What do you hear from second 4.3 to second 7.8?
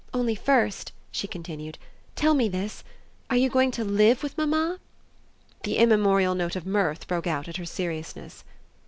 mamma?" The immemorial note of mirth broke out at her